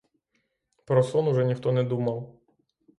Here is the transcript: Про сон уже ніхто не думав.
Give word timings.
Про 0.85 1.03
сон 1.03 1.27
уже 1.27 1.45
ніхто 1.45 1.71
не 1.71 1.83
думав. 1.83 2.35